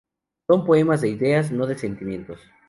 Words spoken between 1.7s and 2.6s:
sentimientos.